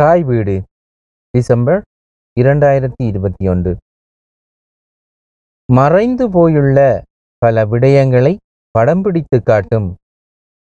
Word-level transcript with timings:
தாய் 0.00 0.22
வீடு 0.22 0.62
டிசம்பர் 1.30 1.82
இரண்டாயிரத்தி 2.40 3.06
இருபத்தி 3.06 3.48
ஒன்று. 3.48 3.76
மறைந்து 5.72 6.28
போயுள்ள 6.28 7.02
பல 7.38 7.64
விடயங்களை 7.64 8.36
படம் 8.70 9.02
பிடித்து 9.02 9.42
காட்டும் 9.42 9.96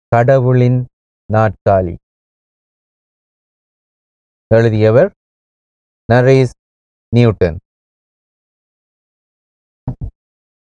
கடவுளின் 0.07 0.85
நாட்காலி. 1.33 1.95
எழுதியவர் 4.55 5.11
நரேஸ் 6.13 6.53
நியூட்டன். 7.15 7.57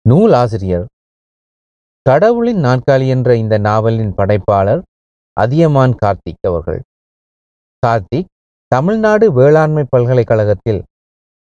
நூல் 0.09 0.33
ஆசிரியர். 0.33 0.87
கடவுளின் 2.03 2.57
நாட்காலி 2.57 3.09
என்ற 3.09 3.37
இந்த 3.37 3.59
நாவலின் 3.59 4.15
படைப்பாளர் 4.15 4.83
அதியமான் 5.33 5.97
கார்த்திக் 6.07 6.47
அவர்கள். 6.49 6.83
கார்த்திக் 7.87 8.31
தமிழ்நாடு 8.73 9.27
வேளாண்மை 9.33 9.83
பல்கலைக்கழகத்தில் 9.89 10.79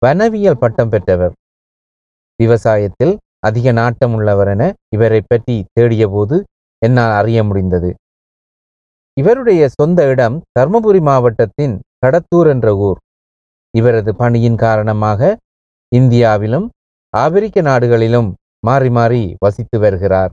வனவியல் 0.01 0.61
பட்டம் 0.63 0.91
பெற்றவர். 0.93 1.33
விவசாயத்தில் 2.39 3.13
அதிக 3.39 3.71
நாட்டம் 3.71 4.13
உள்ளவர் 4.17 4.49
என 4.53 4.63
இவரை 4.95 5.21
பற்றி 5.21 5.55
தேடியபோது 5.75 6.37
என்னால் 6.81 7.13
அறிய 7.19 7.39
முடிந்தது. 7.43 7.89
இவருடைய 9.17 9.63
சொந்த 9.69 9.99
இடம் 10.11 10.35
தர்மபுரி 10.59 11.01
மாவட்டத்தின் 11.09 11.75
கடத்தூர் 12.05 12.49
என்ற 12.53 12.69
ஊர். 12.87 12.99
இவரது 13.73 14.11
பணியின் 14.15 14.59
காரணமாக 14.65 15.21
இந்தியாவிலும் 15.91 16.67
ஆப்பிரிக்க 17.13 17.61
நாடுகளிலும் 17.61 18.29
மாறி 18.59 18.89
மாறி 18.89 19.23
வசித்து 19.45 19.79
வருகிறார். 19.79 20.31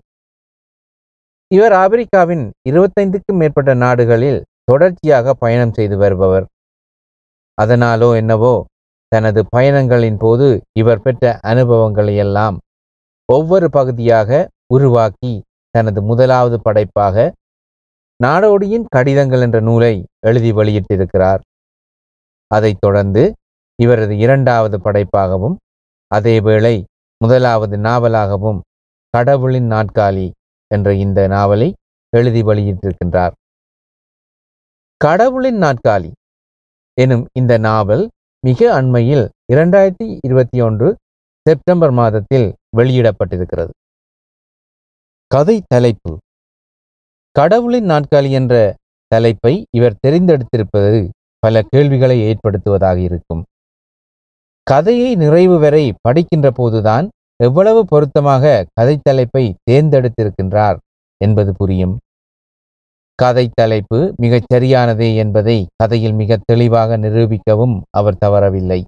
இவர் 1.50 1.74
ஆப்பிரிக்காவின் 1.82 2.44
இருபத்தைந்துக்கும் 2.70 3.40
மேற்பட்ட 3.42 3.72
நாடுகளில் 3.84 4.40
தொடர்ச்சியாக 4.70 5.34
பயணம் 5.34 5.76
செய்து 5.78 5.96
வருபவர். 5.96 6.46
அதனாலோ 7.62 8.08
என்னவோ 8.16 8.54
தனது 9.12 9.40
பயணங்களின் 9.56 10.18
போது 10.18 10.46
இவர் 10.72 11.02
பெற்ற 11.02 11.38
அனுபவங்களை 11.42 12.16
எல்லாம் 12.16 12.56
ஒவ்வொரு 13.28 13.70
பகுதியாக 13.70 14.48
உருவாக்கி 14.74 15.32
தனது 15.74 16.02
முதலாவது 16.02 16.56
படைப்பாக 16.60 17.16
நாடோடியின் 18.20 18.86
கடிதங்கள் 18.88 19.40
என்ற 19.40 19.60
நூலை 19.60 19.94
எழுதி 20.20 20.50
வெளியிட்டிருக்கிறார். 20.52 21.40
அதைத் 22.50 22.80
தொடர்ந்து 22.80 23.22
இவரது 23.78 24.14
இரண்டாவது 24.16 24.76
படைப்பாகவும் 24.78 25.56
அதேவேளை 26.10 26.74
முதலாவது 27.20 27.76
நாவலாகவும் 27.78 28.60
கடவுளின் 29.14 29.68
நாட்காலி 29.70 30.26
என்ற 30.70 30.88
இந்த 30.94 31.20
நாவலை 31.26 31.68
எழுதி 32.12 32.42
வெளியிட்டிருக்கின்றார். 32.42 33.34
கடவுளின் 35.00 35.60
நாட்காலி. 35.62 36.10
எனும் 36.94 37.24
இந்த 37.32 37.58
நாவல் 37.58 38.08
மிக 38.40 38.82
அண்மையில் 38.82 39.28
இரண்டாயிரத்தி 39.52 40.18
இருபத்தி 40.22 40.60
ஒன்று 40.60 40.96
செப்டம்பர் 41.46 41.90
மாதத்தில் 41.90 42.54
வெளியிடப்பட்டிருக்கிறது. 42.76 43.70
கதை 45.26 45.62
தலைப்பு. 45.66 46.18
கடவுளின் 47.32 47.88
நாட்காலி 47.88 48.30
என்ற 48.30 48.74
தலைப்பை 49.06 49.66
இவர் 49.70 49.98
தெரிந்தெடுத்திருப்பது 50.06 51.08
பல 51.38 51.62
கேள்விகளை 51.62 52.18
ஏற்படுத்துவதாக 52.22 52.96
இருக்கும். 52.96 53.42
கதையை 54.62 55.14
நிறைவு 55.14 55.58
வரை 55.58 55.94
படிக்கின்ற 56.00 56.50
போதுதான் 56.50 57.08
எவ்வளவு 57.36 57.84
பொருத்தமாக 57.84 58.64
கதை 58.74 58.98
தலைப்பை 59.02 59.54
தேர்ந்தெடுத்திருக்கின்றார் 59.70 60.76
என்பது 61.16 61.52
புரியும். 61.52 61.98
கதை 63.18 63.44
தலைப்பு 63.54 63.98
மிகச் 64.16 64.48
சரியானதே 64.52 65.08
என்பதை 65.14 65.56
கதையில் 65.76 66.16
மிக 66.20 66.38
தெளிவாக 66.44 66.96
நிரூபிக்கவும் 66.96 67.74
அவர் 67.90 68.20
தவறவில்லை 68.24 68.80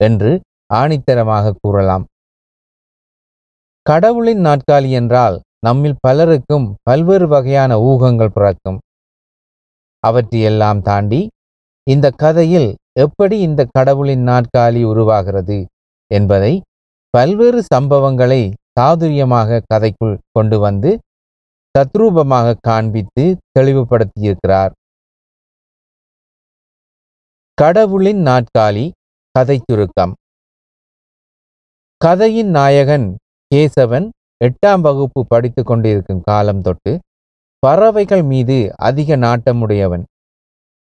என்று 0.00 0.30
ஆணித்தரமாக 0.74 1.54
கூறலாம். 1.60 2.04
கடவுளின் 3.86 4.42
நாட்காலி 4.46 4.90
என்றால் 4.90 5.36
நம்மில் 5.66 6.00
பலருக்கும் 6.00 6.66
பல்வேறு 6.82 7.26
வகையான 7.28 7.72
ஊகங்கள் 7.80 8.34
பிறக்கும். 8.36 8.78
அவற்றையெல்லாம் 10.04 10.80
தாண்டி 10.80 11.20
இந்த 11.86 12.06
கதையில் 12.22 12.70
எப்படி 13.00 13.36
இந்த 13.38 13.62
கடவுளின் 13.70 14.24
நாட்காலி 14.28 14.82
உருவாகிறது 14.82 15.58
என்பதை 16.10 16.52
பல்வேறு 17.14 17.60
சம்பவங்களை 17.74 18.42
சாதுரியமாக 18.78 19.60
கதைக்குள் 19.74 20.16
கொண்டு 20.32 20.56
வந்து 20.58 20.90
தத்ரூபமாக 21.78 22.54
காண்பித்து 22.60 23.24
தெளிவுபடுத்தியிருக்கிறார். 23.58 24.72
கடவுளின் 27.54 28.22
நாட்காலி 28.26 28.90
கதை 29.34 29.56
சுருக்கம். 29.58 30.12
கதையின் 31.96 32.50
நாயகன் 32.50 33.06
கேசவன் 33.54 34.08
எட்டாம் 34.44 34.80
வகுப்பு 34.80 35.26
படித்து 35.26 35.62
கொண்டிருக்கும் 35.64 36.22
காலம் 36.24 36.60
தொட்டு 36.60 36.92
பறவைகள் 37.58 38.22
மீது 38.22 38.58
அதிக 38.76 39.16
நாட்டமுடையவன். 39.16 40.04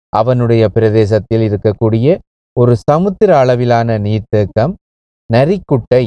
அவனுடைய 0.09 0.69
பிரதேசத்தில் 0.69 1.45
இருக்கக்கூடிய 1.49 2.19
ஒரு 2.57 2.77
சமுத்திர 2.77 3.39
அளவிலான 3.39 3.99
நீர்த்தேக்கம் 3.99 4.73
நரிக்குட்டை 5.33 6.05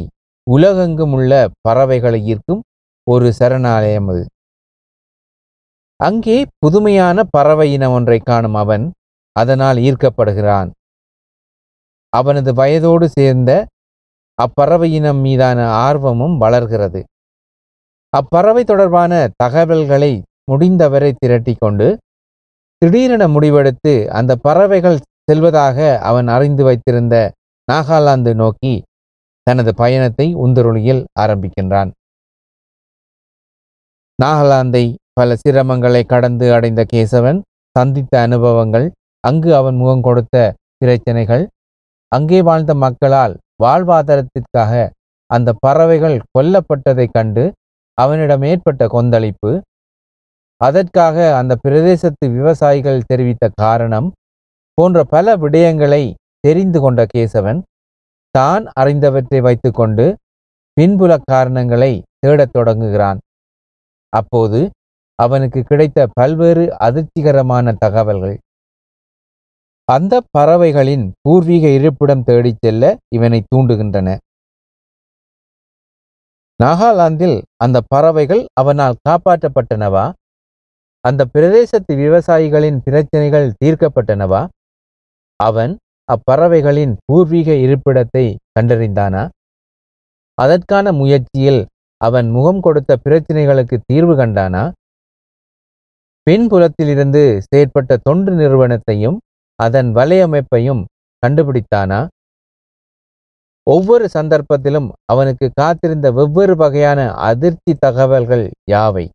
உலகெங்கும் 0.47 1.13
உள்ள 1.13 1.49
பறவைகளை 1.61 2.19
ஈர்க்கும் 2.25 2.63
ஒரு 3.03 3.33
சரணாலயம் 3.39 4.07
அது. 4.07 4.23
அங்கே 5.99 6.37
புதுமையான 6.63 7.17
பறவை 7.35 7.67
இனம் 7.73 7.93
ஒன்றை 7.97 8.19
காணும் 8.19 8.57
அவன் 8.61 8.85
அதனால் 9.35 9.77
ஈர்க்கப்படுகிறான். 9.87 10.69
அவனது 12.13 12.51
வயதோடு 12.53 13.05
சேர்ந்த 13.17 13.51
அப்பறவை 14.39 14.89
இனம் 14.97 15.21
மீதான 15.25 15.59
ஆர்வமும் 15.87 16.35
வளர்கிறது. 16.37 17.01
அப்பறவை 18.13 18.63
தொடர்பான 18.63 19.13
தகவல்களை 19.43 20.11
முடிந்தவரை 20.51 21.11
திரட்டி 21.13 21.53
கொண்டு 21.59 21.87
திடீரென 22.81 23.23
முடிவெடுத்து 23.27 23.93
அந்த 24.17 24.31
பறவைகள் 24.47 25.03
செல்வதாக 25.29 25.77
அவன் 26.09 26.27
அறிந்து 26.27 26.63
வைத்திருந்த 26.63 27.15
நாகாலாந்து 27.67 28.31
நோக்கி 28.41 28.73
தனது 29.47 29.71
பயணத்தை 29.75 30.27
உந்தருளியில் 30.45 31.01
ஆரம்பிக்கின்றான். 31.19 31.89
நாகாலாந்தை 34.19 34.85
பல 35.17 35.35
சிரமங்களை 35.35 36.01
கடந்து 36.05 36.45
அடைந்த 36.53 36.81
கேசவன் 36.93 37.39
சந்தித்த 37.75 38.13
அனுபவங்கள் 38.21 38.87
அங்கு 39.23 39.51
அவன் 39.55 39.75
முகம் 39.75 40.01
கொடுத்த 40.01 40.35
பிரச்சனைகள் 40.77 41.43
அங்கே 42.11 42.39
வாழ்ந்த 42.41 42.73
மக்களால் 42.75 43.35
வாழ்வாதாரத்திற்காக 43.63 44.73
அந்த 45.31 45.49
பறவைகள் 45.59 46.17
கொல்லப்பட்டதைக் 46.33 47.13
கண்டு 47.13 47.45
அவனிடம் 47.97 48.41
ஏற்பட்ட 48.41 48.83
கொந்தளிப்பு 48.87 49.51
அதற்காக 50.61 51.17
அந்த 51.35 51.53
பிரதேசத்து 51.63 52.25
விவசாயிகள் 52.29 53.07
தெரிவித்த 53.07 53.45
காரணம் 53.55 54.09
போன்ற 54.77 54.99
பல 55.05 55.35
விடயங்களை 55.37 56.03
தெரிந்து 56.39 56.79
கொண்ட 56.79 57.01
கேசவன் 57.15 57.59
தான் 58.35 58.63
அறிந்தவற்றை 58.79 59.39
வைத்துக்கொண்டு 59.41 60.05
பின்புல 60.77 61.13
காரணங்களை 61.31 61.91
தேடத் 62.19 62.53
தொடங்குகிறான். 62.53 63.19
அப்போது 64.13 64.59
அவனுக்கு 65.15 65.63
கிடைத்த 65.63 66.07
பல்வேறு 66.13 66.65
அதிர்ச்சிகரமான 66.79 67.73
தகவல்கள். 67.77 68.37
அந்த 69.87 70.21
பறவைகளின் 70.37 71.05
பூர்வீக 71.21 71.67
இருப்பிடம் 71.67 72.23
தேடிச் 72.23 72.61
செல்ல 72.61 72.97
இவனை 73.15 73.43
தூண்டுகின்றன. 73.55 74.17
நாகாலாந்தில் 76.63 77.41
அந்த 77.63 77.81
பறவைகள் 77.87 78.45
அவனால் 78.53 78.95
காப்பாற்றப்பட்டனவா? 79.09 80.11
அந்த 80.99 81.21
பிரதேசத்து 81.33 81.93
விவசாயிகளின் 81.93 82.77
பிரச்சனைகள் 82.83 83.53
தீர்க்கப்பட்டனவா? 83.65 84.47
அவன் 85.35 85.77
அப்பறவைகளின் 86.09 86.93
பூர்வீக 87.05 87.51
இருப்பிடத்தை 87.51 88.35
கண்டறிந்தானா? 88.59 89.29
அதற்கான 90.33 90.91
முயற்சியில் 90.91 91.61
அவன் 92.01 92.29
முகம் 92.29 92.59
கொடுத்த 92.59 92.97
பிரச்சனைகளுக்கு 93.03 93.77
தீர்வு 93.85 94.15
கண்டானா? 94.17 94.71
பின்புலத்திலிருந்து 96.29 97.39
செயற்பட்ட 97.45 97.97
தொண்டு 98.03 98.31
நிறுவனத்தையும் 98.31 99.17
அதன் 99.59 99.89
வலையமைப்பையும் 99.95 100.81
கண்டுபிடித்தானா? 101.23 102.07
ஒவ்வொரு 103.63 104.05
சந்தர்ப்பத்திலும் 104.13 104.89
அவனுக்கு 105.05 105.51
காத்திருந்த 105.53 106.11
வெவ்வேறு 106.11 106.55
வகையான 106.55 106.99
அதிர்ச்சி 107.11 107.73
தகவல்கள் 107.79 108.51
யாவை? 108.71 109.05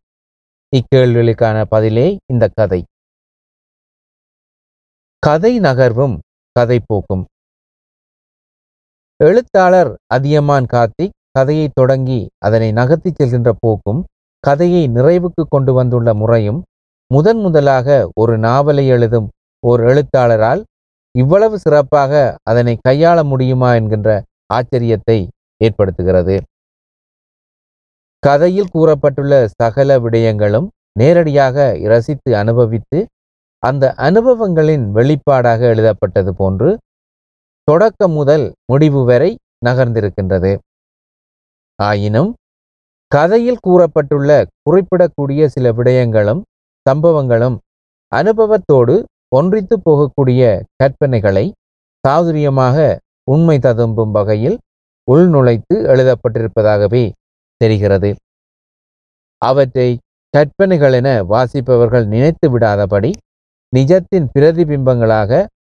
இக்கேள்விகளுக்கான 0.73 1.65
பதிலே 1.69 2.17
இந்த 2.25 2.49
கதை. 2.55 2.81
கதை 5.19 5.59
நகர்வும் 5.59 6.15
கதை 6.51 6.79
போக்கும். 6.85 7.23
எழுத்தாளர் 9.19 9.91
அதியமான் 10.13 10.67
கார்த்திக் 10.73 11.15
கதையை 11.31 11.69
தொடங்கி 11.73 12.21
அதனை 12.37 12.71
நகர்த்தி 12.71 13.11
செல்கின்ற 13.11 13.51
போக்கும் 13.59 14.01
கதையை 14.39 14.83
நிறைவுக்கு 14.89 15.43
கொண்டு 15.49 15.73
வந்துள்ள 15.73 16.13
முறையும் 16.13 16.61
முதன் 17.11 17.39
முதலாக 17.43 17.87
ஒரு 18.13 18.33
நாவலை 18.37 18.83
எழுதும் 18.87 19.27
ஓர் 19.63 19.81
எழுத்தாளரால் 19.81 20.61
இவ்வளவு 21.15 21.55
சிறப்பாக 21.59 22.11
அதனை 22.43 22.73
கையாள 22.87 23.17
முடியுமா 23.23 23.69
என்கின்ற 23.79 24.09
ஆச்சரியத்தை 24.53 25.17
ஏற்படுத்துகிறது. 25.61 26.35
கதையில் 28.23 28.71
கூறப்பட்டுள்ள 28.73 29.33
சகல 29.61 29.97
விடயங்களும் 29.99 30.67
நேரடியாக 30.99 31.57
ரசித்து 31.91 32.31
அனுபவித்து 32.41 32.99
அந்த 33.63 33.85
அனுபவங்களின் 34.07 34.85
வெளிப்பாடாக 34.97 35.61
எழுதப்பட்டது 35.73 36.31
போன்று 36.33 36.69
தொடக்கம் 37.67 38.15
முதல் 38.19 38.45
முடிவு 38.65 39.01
வரை 39.03 39.31
நகர்ந்திருக்கின்றது. 39.65 40.53
ஆயினும் 41.79 42.31
கதையில் 43.11 43.63
கூறப்பட்டுள்ள 43.67 44.31
குறிப்பிடக்கூடிய 44.65 45.45
சில 45.47 45.67
விடயங்களும் 45.79 46.41
சம்பவங்களும் 46.89 47.57
அனுபவத்தோடு 48.11 48.95
ஒன்றித்து 49.35 49.75
போகக்கூடிய 49.89 50.41
கற்பனைகளை 50.83 51.45
சாதுரியமாக 52.03 52.77
உண்மை 53.23 53.57
ததும்பும் 53.59 54.11
வகையில் 54.11 54.57
உள்நுழைத்து 55.07 55.75
எழுதப்பட்டிருப்பதாகவே 55.91 57.03
தெரிகிறது. 57.61 58.09
அவற்றை 59.41 59.89
கற்பனைகள் 60.33 60.93
என 60.93 61.09
வாசிப்பவர்கள் 61.23 62.05
நினைத்து 62.05 62.47
விடாதபடி 62.49 63.11
நிஜத்தின் 63.73 64.27
பிரதிபிம்பங்களாக 64.33 65.31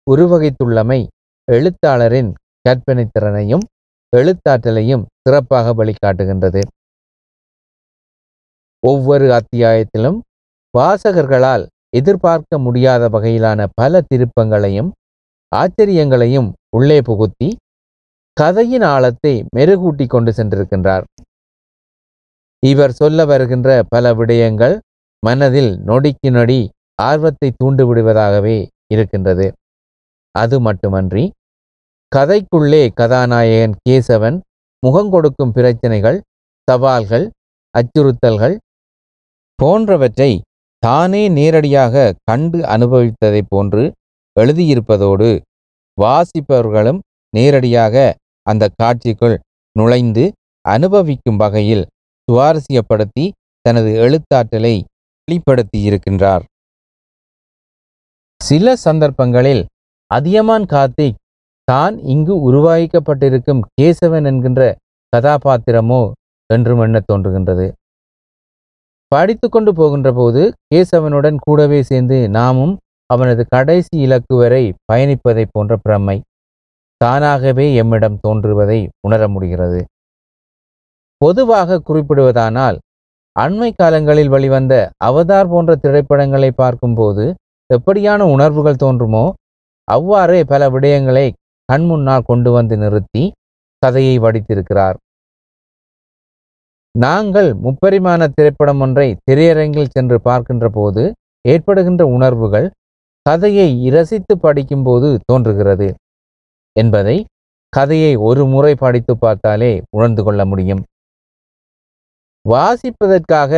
உருவகித்துள்ளமை 0.07 1.01
எழுத்தாளரின் 1.49 2.31
கற்பனை 2.69 3.05
திறனையும் 3.07 3.65
எழுத்தாற்றலையும் 4.13 5.05
சிறப்பாக 5.23 5.73
வழிகாட்டுகின்றது. 5.75 6.63
ஒவ்வொரு 8.83 9.27
அத்தியாயத்திலும் 9.39 10.19
வாசகர்களால் 10.77 11.65
எதிர்பார்க்க 11.99 12.59
முடியாத 12.59 13.05
வகையிலான 13.09 13.61
பல 13.75 14.03
திருப்பங்களையும் 14.11 14.91
ஆச்சரியங்களையும் 15.53 16.49
உள்ளே 16.77 16.99
புகுத்தி 17.01 17.49
கதையின் 18.37 18.87
ஆழத்தை 18.95 19.33
மெருகூட்டி 19.57 20.07
கொண்டு 20.07 20.31
சென்றிருக்கின்றார். 20.37 21.05
இவர் 22.63 22.93
சொல்ல 22.93 23.19
வருகின்ற 23.25 23.69
பல 23.89 24.13
விடயங்கள் 24.15 24.75
மனதில் 25.23 25.73
நொடிக்கு 25.89 26.31
நொடி 26.31 26.61
ஆர்வத்தை 27.03 27.49
தூண்டுவிடுவதாகவே 27.61 28.59
இருக்கின்றது. 28.95 29.47
அது 30.35 30.57
மட்டுமன்றி 30.61 31.25
கதைக்குள்ளே 32.13 32.83
கதாநாயகன் 32.95 33.77
கேசவன் 33.87 34.37
முகங்கொடுக்கும் 34.83 35.55
பிரச்சனைகள் 35.57 36.19
சவால்கள் 36.69 37.27
அச்சுறுத்தல்கள் 37.75 38.57
போன்றவற்றை 39.59 40.31
தானே 40.87 41.23
நேரடியாக 41.39 42.13
கண்டு 42.29 42.59
அனுபவித்ததைப் 42.75 43.51
போன்று 43.53 43.83
எழுதியிருப்பதோடு 44.37 45.29
வாசிப்பவர்களும் 45.99 47.01
நேரடியாக 47.33 47.95
அந்த 48.47 48.65
காட்சிக்குள் 48.83 49.37
நுழைந்து 49.77 50.25
அனுபவிக்கும் 50.65 51.41
வகையில் 51.43 51.85
சுவாரஸ்யப்படுத்தி 52.29 53.25
தனது 53.65 53.91
எழுத்தாற்றலை 54.05 54.75
வெளிப்படுத்தியிருக்கின்றார். 55.29 56.45
சில 58.41 58.75
சந்தர்ப்பங்களில் 58.85 59.63
அதியமான் 60.11 60.67
கார்த்திக் 60.73 61.19
தான் 61.69 61.95
இங்கு 62.15 62.35
உருவாக்கப்பட்டிருக்கும் 62.49 63.63
கேசவன் 63.77 64.27
என்கின்ற 64.31 64.63
கதாபாத்திரமோ 65.13 66.03
என்றும் 66.51 66.83
எண்ண 66.85 66.99
தோன்றுகின்றது. 67.11 67.67
படித்து 69.13 69.47
கொண்டு 69.49 69.73
போகின்ற 69.75 70.09
போது 70.13 70.43
கேசவனுடன் 70.75 71.37
கூடவே 71.47 71.81
சேர்ந்து 71.83 72.17
நாமும் 72.29 72.75
அவனது 73.11 73.43
கடைசி 73.49 73.95
இலக்கு 74.07 74.35
வரை 74.37 74.65
பயணிப்பதைப் 74.93 75.53
போன்ற 75.53 75.75
பிரமை 75.77 76.17
தானாகவே 77.01 77.67
எம்மிடம் 77.83 78.19
தோன்றுவதை 78.21 78.81
உணர 79.07 79.23
முடிகிறது. 79.29 79.81
பொதுவாக 81.21 81.79
குறிப்பிடுவதானால் 81.89 82.79
அண்மை 83.37 83.71
காலங்களில் 83.77 84.33
வெளிவந்த 84.35 84.75
அவதார் 85.05 85.49
போன்ற 85.49 85.73
திரைப்படங்களை 85.77 86.51
பார்க்கும்போது 86.63 87.25
எப்படியான 87.71 88.21
உணர்வுகள் 88.35 88.83
தோன்றுமோ 88.85 89.25
அவ்வாறே 89.89 90.41
பல 90.45 90.63
விடயங்களை 90.71 91.27
கண்முன்னால் 91.69 92.29
கொண்டு 92.31 92.51
வந்து 92.51 92.75
நிறுத்தி 92.77 93.25
கதையை 93.83 94.17
வடித்திருக்கிறார். 94.19 94.97
நாங்கள் 97.05 97.49
முப்பரிமாண 97.65 98.27
திரைப்படம் 98.35 98.83
ஒன்றை 98.85 99.07
திரையரங்கில் 99.29 99.93
சென்று 99.95 100.17
பார்க்கின்ற 100.29 100.67
போது 100.77 101.03
ஏற்படுகின்ற 101.45 102.03
உணர்வுகள் 102.17 102.69
கதையை 103.27 103.69
இரசித்து 103.89 104.35
படிக்கும்போது 104.45 105.09
தோன்றுகிறது 105.29 105.89
என்பதை 106.77 107.17
கதையை 107.73 108.13
ஒரு 108.29 108.43
முறை 108.53 108.73
படித்து 108.85 109.15
பார்த்தாலே 109.17 109.73
உணர்ந்து 109.97 110.23
கொள்ள 110.25 110.41
முடியும். 110.45 110.83
வாசிப்பதற்காக 112.45 113.53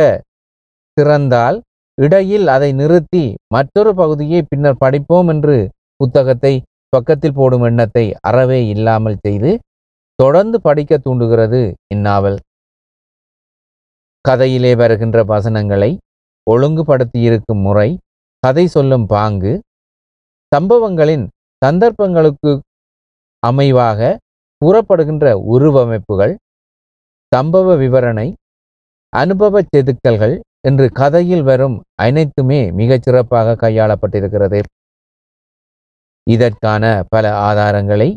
திறந்தால் 0.97 1.57
இடையில் 1.97 2.47
அதை 2.55 2.69
நிறுத்தி 2.81 3.23
மற்றொரு 3.55 3.91
பகுதியை 4.01 4.41
பின்னர் 4.51 4.81
படிப்போம் 4.83 5.29
என்று 5.33 5.57
புத்தகத்தை 5.99 6.53
பக்கத்தில் 6.93 7.37
போடும் 7.39 7.65
எண்ணத்தை 7.69 8.05
அறவே 8.29 8.59
இல்லாமல் 8.75 9.21
செய்து 9.25 9.51
தொடர்ந்து 10.19 10.57
படிக்க 10.67 10.93
தூண்டுகிறது 10.97 11.61
இந்நாவல். 11.95 12.37
கதையிலே 14.27 14.71
வருகின்ற 14.75 15.17
வசனங்களை 15.23 15.91
ஒழுங்குபடுத்தியிருக்கும் 16.47 17.61
முறை 17.61 17.89
கதை 18.43 18.65
சொல்லும் 18.67 19.05
பாங்கு 19.05 19.53
சம்பவங்களின் 20.51 21.25
சந்தர்ப்பங்களுக்கு 21.65 22.51
அமைவாக 23.43 24.17
கூறப்படுகின்ற 24.61 25.25
உருவமைப்புகள் 25.53 26.33
சம்பவ 27.35 27.75
விவரணை 27.77 28.27
அனுபவ 29.13 29.61
செதுக்கல்கள் 29.73 30.35
என்று 30.67 30.85
கதையில் 30.91 31.43
வரும் 31.43 31.77
அனைத்துமே 31.95 32.59
மிகச் 32.71 33.01
சிறப்பாக 33.01 33.55
கையாளப்பட்டிருக்கிறது. 33.55 34.59
இதற்கான 36.27 36.83
பல 37.09 37.25
ஆதாரங்களை 37.49 38.09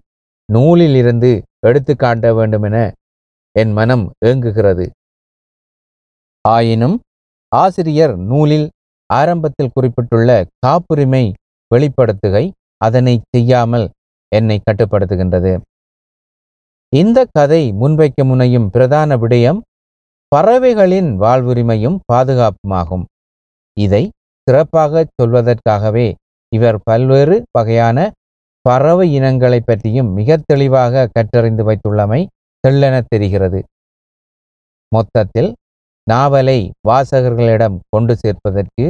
நூலிலிருந்து 0.49 1.31
எடுத்து 1.67 1.93
காட்ட 1.97 2.35
வேண்டுமென 2.35 2.77
என் 3.57 3.73
மனம் 3.73 4.05
ஏங்குகிறது. 4.27 4.87
ஆயினும் 6.45 6.97
ஆசிரியர் 7.53 8.15
நூலில் 8.31 8.69
ஆரம்பத்தில் 9.11 9.75
குறிப்பிட்டுள்ள 9.75 10.31
காப்புரிமை 10.67 11.25
வெளிப்படுத்துகை 11.75 12.45
அதனை 12.77 13.15
செய்யாமல் 13.35 13.87
என்னை 14.29 14.57
கட்டுப்படுத்துகின்றது. 14.61 15.53
இந்த 16.93 17.19
கதை 17.37 17.63
முன்வைக்க 17.73 18.25
முனையும் 18.25 18.67
பிரதான 18.71 19.17
விடயம் 19.17 19.61
பறவைகளின் 20.29 21.11
வாழ்வுரிமையும் 21.21 21.99
பாதுகாப்புமாகும். 22.13 23.05
இதை 23.77 24.03
சிறப்பாக 24.47 25.05
சொல்வதற்காகவே 25.19 26.09
இவர் 26.53 26.79
பல்வேறு 26.83 27.37
வகையான 27.57 27.99
பறவை 28.69 29.07
இனங்களை 29.15 29.61
பற்றியும் 29.61 30.11
மிக 30.13 30.37
தெளிவாக 30.51 31.09
கற்றறிந்து 31.15 31.63
வைத்துள்ளமை 31.69 32.21
தெள்ளென 32.65 32.97
தெரிகிறது. 33.09 33.61
மொத்தத்தில் 34.93 35.51
நாவலை 36.07 36.59
வாசகர்களிடம் 36.89 37.77
கொண்டு 37.89 38.15
சேர்ப்பதற்கு 38.23 38.85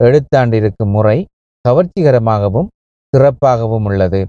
எழுத்தாண்டிருக்கும் 0.00 0.92
முறை 0.96 1.18
கவர்ச்சிகரமாகவும் 1.64 2.68
சிறப்பாகவும் 3.12 3.86
உள்ளது. 3.88 4.20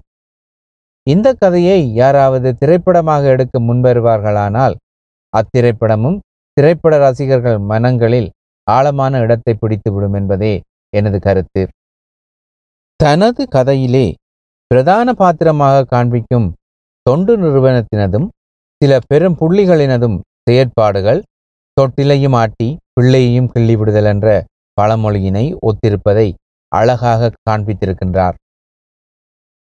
இந்த 1.07 1.27
கதையை 1.33 1.79
யாராவது 2.01 2.49
திரைப்படமாக 2.59 3.23
எடுக்க 3.33 3.55
முன்வருவார்களானால் 3.59 4.75
அத்திரைப்படமும் 5.33 6.17
திரைப்பட 6.57 6.93
ரசிகர்கள் 6.97 7.59
மனங்களில் 7.71 8.29
ஆழமான 8.67 9.19
இடத்தை 9.19 9.53
பிடித்துவிடும் 9.61 10.15
என்பதே 10.19 10.53
எனது 10.93 11.17
கருத்து. 11.19 11.63
தனது 12.99 13.43
கதையிலே 13.55 14.05
பிரதான 14.71 15.07
பாத்திரமாக 15.13 15.85
காண்பிக்கும் 15.93 16.47
தொண்டு 17.05 17.33
நிறுவனத்தினதும் 17.37 18.27
சில 18.81 18.99
பெரும் 19.07 19.37
புள்ளிகளினதும் 19.41 20.17
செயற்பாடுகள் 20.49 21.21
தொட்டிலையும் 21.77 22.35
ஆட்டி 22.35 22.67
பிள்ளையையும் 22.93 23.49
கிள்ளிவிடுதல் 23.53 24.09
என்ற 24.11 24.27
பழமொழியினை 24.77 25.45
ஒத்திருப்பதை 25.69 26.27
அழகாக 26.71 27.31
காண்பித்திருக்கின்றார். 27.49 28.35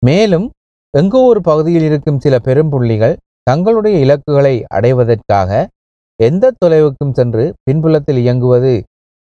மேலும் 0.03 0.47
எங்கோ 0.95 1.21
ஒரு 1.23 1.41
பகுதியில் 1.41 1.83
இருக்கும் 1.83 2.21
சில 2.21 2.35
பெரும் 2.39 2.71
புள்ளிகள் 2.71 3.17
தங்களுடைய 3.43 3.97
இலக்குகளை 3.99 4.55
அடைவதற்காக 4.69 5.51
எந்த 6.21 6.55
தொலைவுக்கும் 6.63 7.13
சென்று 7.13 7.45
பின்புலத்தில் 7.63 8.17
இயங்குவது 8.17 8.73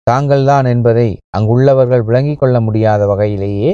தாங்கள்தான் 0.06 0.66
என்பதை 0.66 1.08
அங்குள்ளவர்கள் 1.36 2.02
விளங்கிக் 2.02 2.40
கொள்ள 2.40 2.56
முடியாத 2.60 3.02
வகையிலேயே 3.06 3.70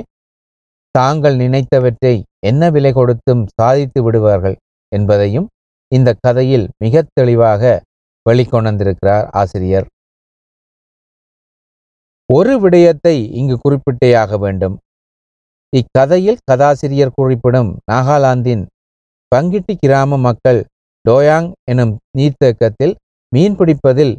தாங்கள் 0.94 1.36
நினைத்தவற்றை 1.36 2.14
என்ன 2.46 2.70
விலை 2.70 2.92
கொடுத்தும் 2.92 3.42
சாதித்து 3.60 4.00
விடுவார்கள் 4.02 4.56
என்பதையும் 4.92 5.46
இந்த 5.92 6.10
கதையில் 6.20 6.66
மிக 6.78 7.02
தெளிவாக 7.14 7.62
வெளிக்கொணர்ந்திருக்கிறார் 8.26 9.26
ஆசிரியர். 9.40 9.86
ஒரு 12.28 12.54
விடயத்தை 12.62 13.16
இங்கு 13.38 13.56
குறிப்பிட்டேயாக 13.64 14.38
வேண்டும். 14.44 14.76
இக்கதையில் 15.72 16.42
கதாசிரியர் 16.50 17.16
குறிப்பிடும் 17.18 17.70
நாகாலாந்தின் 17.90 18.64
பங்கிட்டி 19.32 19.74
கிராம 19.82 20.18
மக்கள் 20.26 20.60
டோயாங் 21.04 21.48
எனும் 21.72 21.94
நீர்த்தேக்கத்தில் 22.18 22.94
மீன் 23.32 23.56
பிடிப்பதில் 23.58 24.14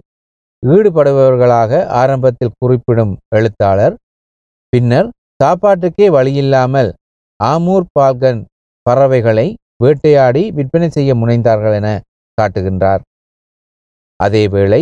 ஈடுபடுபவர்களாக 0.64 1.82
ஆரம்பத்தில் 2.02 2.58
குறிப்பிடும் 2.62 3.14
எழுத்தாளர். 3.38 3.96
பின்னர் 4.74 5.10
சாப்பாட்டுக்கே 5.44 6.08
வழியில்லாமல் 6.18 6.90
ஆமூர் 7.40 7.88
பால்கன் 7.98 8.42
பறவைகளை 8.86 9.48
வேட்டையாடி 9.84 10.44
விற்பனை 10.58 10.90
செய்ய 10.98 11.12
முனைந்தார்கள் 11.22 11.76
என 11.80 11.90
காட்டுகின்றார். 12.38 13.02
அதேவேளை 14.26 14.82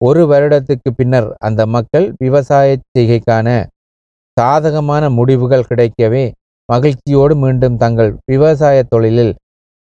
ஒரு 0.00 0.22
வருடத்துக்கு 0.26 0.90
பின்னர் 0.90 1.28
அந்த 1.38 1.60
மக்கள் 1.66 2.06
விவசாய 2.24 2.68
செய்கைக்கான 2.96 3.48
சாதகமான 4.36 5.04
முடிவுகள் 5.18 5.68
கிடைக்கவே 5.70 6.24
மகிழ்ச்சியோடு 6.68 7.34
மீண்டும் 7.36 7.76
தங்கள் 7.76 8.10
விவசாய 8.32 8.78
தொழிலில் 8.92 9.34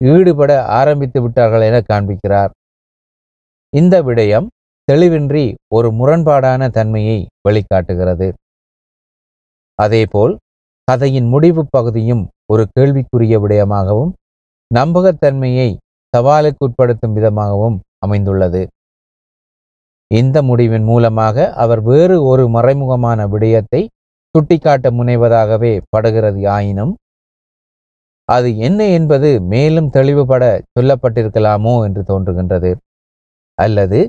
ஈடுபட 0.01 0.53
ஆரம்பித்து 0.79 1.19
விட்டார்கள் 1.23 1.65
என 1.69 1.79
காண்பிக்கிறார். 1.91 2.53
இந்த 3.73 3.95
விடயம் 4.03 4.47
தெளிவின்றி 4.89 5.45
ஒரு 5.77 5.89
முரண்பாடான 5.99 6.69
தன்மையை 6.77 7.19
வெளிக்காட்டுகிறது. 7.47 8.29
அதேபோல் 9.79 10.35
கதையின் 10.89 11.29
முடிவு 11.35 11.63
பகுதியும் 11.77 12.25
ஒரு 12.53 12.63
கேள்விக்குரிய 12.77 13.35
விடயமாகவும் 13.45 14.13
நம்பகத்தன்மையை 14.71 15.69
சவாலுக்குட்படுத்தும் 16.15 17.15
விதமாகவும் 17.19 17.77
அமைந்துள்ளது. 18.05 18.63
இந்த 20.11 20.37
முடிவின் 20.43 20.87
மூலமாக 20.91 21.37
அவர் 21.55 21.81
வேறு 21.83 22.17
ஒரு 22.23 22.45
மறைமுகமான 22.49 23.27
விடயத்தை 23.29 23.83
சுட்டிக்காட்ட 24.35 24.89
முனைவதாகவே 24.91 25.73
படுகிறது 25.91 26.43
ஆயினும் 26.49 26.93
அது 28.29 28.49
என்ன 28.59 28.81
என்பது 28.91 29.29
மேலும் 29.53 29.89
தெளிவுபட 29.89 30.45
சொல்லப்பட்டிருக்கலாமோ 30.69 31.73
என்று 31.87 32.03
தோன்றுகின்றது. 32.03 32.71
அல்லது 33.59 34.01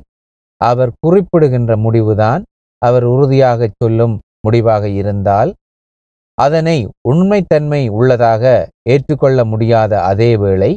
அவர் 0.62 0.91
குறிப்பிடுகின்ற 1.00 1.72
முடிவுதான் 1.77 2.41
அவர் 2.81 3.05
உறுதியாக 3.05 3.70
சொல்லும் 3.75 4.15
முடிவாக 4.48 4.86
இருந்தால் 5.01 5.51
அதனை 6.38 6.77
உண்மைத்தன்மை 7.10 7.81
உள்ளதாக 7.98 8.43
ஏற்றுக்கொள்ள 8.89 9.39
முடியாத 9.46 9.93
அதே 10.01 10.29
வேளை 10.36 10.72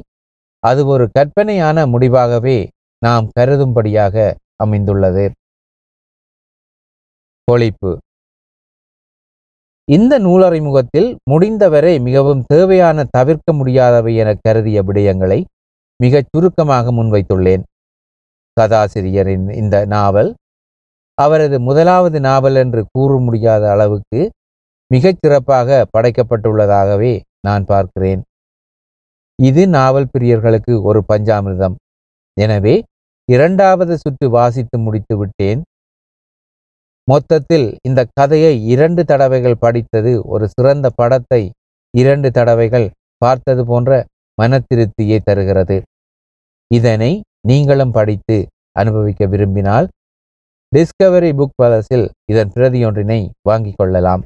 அது 0.62 0.80
ஒரு 0.86 1.04
கற்பனையான 1.16 1.86
முடிவாகவே 1.86 2.58
நாம் 3.02 3.26
கருதும்படியாக 3.38 4.16
அமைந்துள்ளது. 4.64 5.26
பொழிப்பு 7.48 7.92
இந்த 9.88 10.14
நூலறிமுகத்தில் 10.26 11.08
முடிந்தவரை 11.30 11.94
மிகவும் 12.06 12.42
தேவையான 12.52 13.04
தவிர்க்க 13.16 13.52
முடியாதவை 13.52 14.12
என 14.22 14.30
கருதிய 14.44 14.78
விடயங்களை 14.88 15.38
மிகச் 16.00 16.30
சுருக்கமாக 16.30 16.92
முன்வைத்துள்ளேன். 16.98 17.64
கதாசிரியரின் 18.56 19.46
இந்த 19.62 19.76
நாவல் 19.94 20.30
அவரது 21.18 21.56
முதலாவது 21.60 22.18
நாவல் 22.28 22.56
என்று 22.62 22.80
கூற 22.92 23.18
முடியாத 23.26 23.64
அளவுக்கு 23.74 24.20
மிகச் 24.90 25.20
சிறப்பாக 25.20 25.68
படைக்கப்பட்டுள்ளதாகவே 25.94 27.12
நான் 27.46 27.64
பார்க்கிறேன். 27.72 28.22
இது 29.38 29.62
நாவல் 29.76 30.10
பிரியர்களுக்கு 30.14 30.74
ஒரு 30.88 31.00
பஞ்சாமிர்தம். 31.12 31.76
எனவே 32.36 32.74
இரண்டாவது 33.32 33.98
சுற்று 33.98 34.30
வாசித்து 34.30 34.78
முடித்து 34.78 35.16
விட்டேன். 35.16 35.60
மொத்தத்தில் 37.10 37.78
இந்த 37.82 38.00
கதையை 38.12 38.54
இரண்டு 38.66 39.04
தடவைகள் 39.04 39.62
படித்தது 39.64 40.12
ஒரு 40.24 40.48
சிறந்த 40.48 40.90
படத்தை 40.90 41.42
இரண்டு 41.94 42.30
தடவைகள் 42.30 42.90
பார்த்தது 43.16 43.62
போன்ற 43.66 43.90
மனத்திருப்தியை 44.42 45.18
தருகிறது. 45.24 45.82
இதனை 46.70 47.22
நீங்களும் 47.48 47.90
படித்து 47.90 48.46
அனுபவிக்க 48.72 49.26
விரும்பினால் 49.26 49.88
டிஸ்கவரி 50.76 51.30
புக் 51.40 51.58
பலஸில் 51.62 52.06
இதன் 52.32 52.52
பிரதியொன்றினை 52.54 53.28
வாங்கிக் 53.42 53.74
கொள்ளலாம். 53.76 54.22